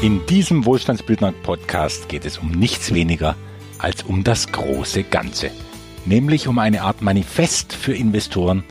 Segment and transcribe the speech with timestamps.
[0.00, 3.34] In diesem Wohlstandsbildner-Podcast geht es um nichts weniger
[3.80, 5.50] als um das große Ganze,
[6.04, 8.62] nämlich um eine Art Manifest für Investoren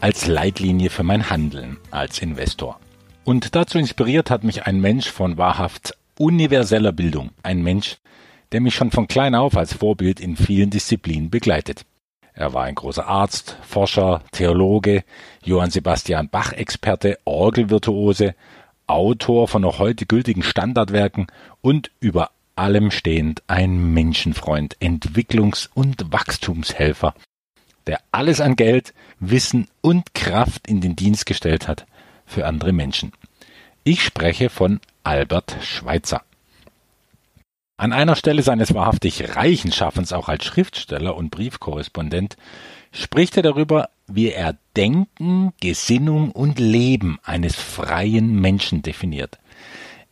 [0.00, 2.78] als Leitlinie für mein Handeln als Investor.
[3.24, 7.96] Und dazu inspiriert hat mich ein Mensch von wahrhaft universeller Bildung, ein Mensch,
[8.52, 11.86] der mich schon von klein auf als Vorbild in vielen Disziplinen begleitet.
[12.34, 15.04] Er war ein großer Arzt, Forscher, Theologe,
[15.42, 18.34] Johann Sebastian Bach-Experte, Orgelvirtuose,
[18.90, 21.28] Autor von noch heute gültigen Standardwerken
[21.60, 27.14] und über allem stehend ein Menschenfreund, Entwicklungs- und Wachstumshelfer,
[27.86, 31.86] der alles an Geld, Wissen und Kraft in den Dienst gestellt hat
[32.26, 33.12] für andere Menschen.
[33.84, 36.22] Ich spreche von Albert Schweitzer.
[37.78, 42.36] An einer Stelle seines wahrhaftig reichen Schaffens auch als Schriftsteller und Briefkorrespondent
[42.92, 49.38] spricht er darüber, wie er Denken, Gesinnung und Leben eines freien Menschen definiert.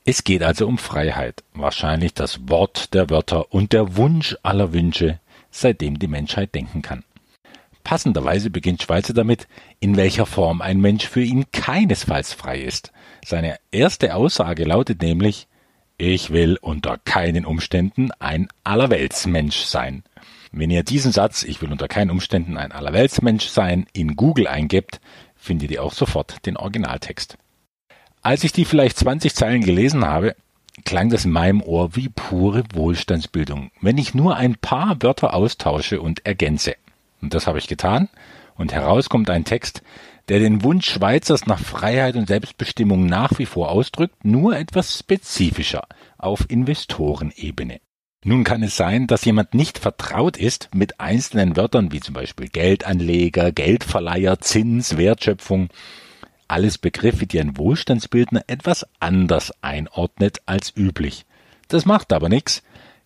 [0.05, 5.21] Es geht also um Freiheit, wahrscheinlich das Wort der Wörter und der Wunsch aller Wünsche,
[5.51, 7.05] seitdem die Menschheit denken kann.
[7.85, 9.49] Passenderweise beginnt Schweizer damit,
[9.81, 12.93] in welcher Form ein Mensch für ihn keinesfalls frei ist.
[13.25, 15.47] Seine erste Aussage lautet nämlich,
[15.97, 20.05] ich will unter keinen Umständen ein Allerweltsmensch sein.
[20.53, 25.01] Wenn ihr diesen Satz, ich will unter keinen Umständen ein Allerweltsmensch sein, in Google eingebt,
[25.37, 27.37] findet ihr auch sofort den Originaltext.
[28.23, 30.35] Als ich die vielleicht 20 Zeilen gelesen habe,
[30.85, 36.01] klang das in meinem Ohr wie pure Wohlstandsbildung, wenn ich nur ein paar Wörter austausche
[36.01, 36.75] und ergänze.
[37.21, 38.09] Und das habe ich getan,
[38.57, 39.83] und heraus kommt ein Text,
[40.29, 45.85] der den Wunsch Schweizers nach Freiheit und Selbstbestimmung nach wie vor ausdrückt, nur etwas spezifischer
[46.19, 47.81] auf Investorenebene.
[48.25, 52.49] Nun kann es sein, dass jemand nicht vertraut ist mit einzelnen Wörtern wie zum Beispiel
[52.49, 55.69] Geldanleger, Geldverleiher, Zins, Wertschöpfung.
[56.49, 61.27] Alles Begriffe, die ein Wohlstandsbildner etwas anders einordnet als üblich.
[61.69, 62.63] Das macht aber nichts.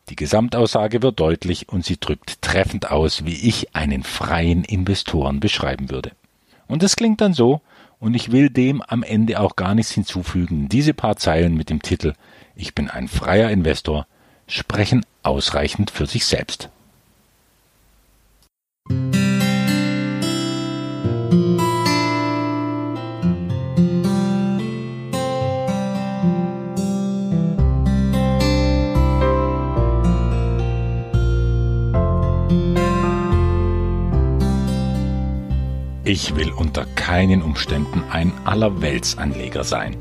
[0.09, 5.91] Die Gesamtaussage wird deutlich und sie drückt treffend aus, wie ich einen freien Investoren beschreiben
[5.91, 6.13] würde.
[6.67, 7.61] Und es klingt dann so,
[7.98, 10.69] und ich will dem am Ende auch gar nichts hinzufügen.
[10.69, 12.15] Diese paar Zeilen mit dem Titel
[12.57, 14.07] Ich bin ein freier Investor
[14.52, 16.68] sprechen ausreichend für sich selbst.
[36.05, 39.96] Ich will unter keinen Umständen ein Allerweltsanleger sein.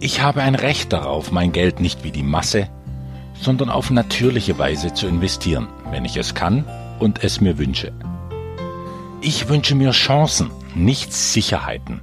[0.00, 2.68] Ich habe ein Recht darauf, mein Geld nicht wie die Masse,
[3.40, 6.64] sondern auf natürliche Weise zu investieren, wenn ich es kann
[6.98, 7.92] und es mir wünsche.
[9.20, 12.00] Ich wünsche mir Chancen, nicht Sicherheiten.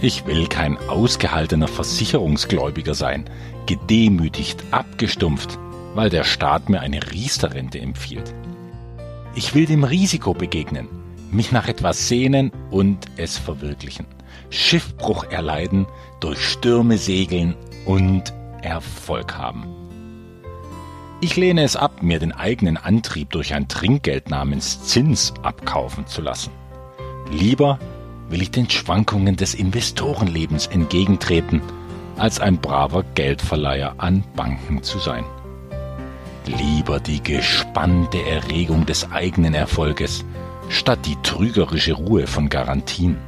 [0.00, 3.28] Ich will kein ausgehaltener Versicherungsgläubiger sein,
[3.66, 5.58] gedemütigt, abgestumpft,
[5.94, 8.34] weil der Staat mir eine Riesterrente empfiehlt.
[9.34, 10.88] Ich will dem Risiko begegnen,
[11.30, 14.06] mich nach etwas sehnen und es verwirklichen.
[14.50, 15.86] Schiffbruch erleiden,
[16.20, 17.54] durch Stürme segeln
[17.86, 19.64] und Erfolg haben.
[21.22, 26.22] Ich lehne es ab, mir den eigenen Antrieb durch ein Trinkgeld namens Zins abkaufen zu
[26.22, 26.50] lassen.
[27.30, 27.78] Lieber
[28.30, 31.60] will ich den Schwankungen des Investorenlebens entgegentreten,
[32.16, 35.26] als ein braver Geldverleiher an Banken zu sein.
[36.46, 40.24] Lieber die gespannte Erregung des eigenen Erfolges,
[40.70, 43.18] statt die trügerische Ruhe von Garantien.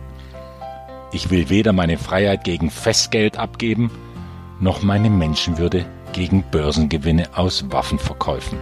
[1.13, 3.91] Ich will weder meine Freiheit gegen Festgeld abgeben,
[4.61, 8.59] noch meine Menschenwürde gegen Börsengewinne aus Waffenverkäufen.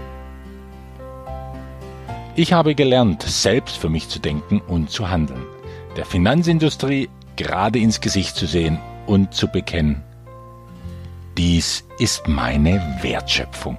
[2.37, 5.45] Ich habe gelernt, selbst für mich zu denken und zu handeln,
[5.97, 10.03] der Finanzindustrie gerade ins Gesicht zu sehen und zu bekennen,
[11.37, 13.79] dies ist meine Wertschöpfung.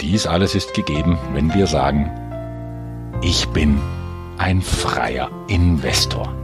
[0.00, 2.10] Dies alles ist gegeben, wenn wir sagen,
[3.22, 3.80] ich bin
[4.38, 6.43] ein freier Investor.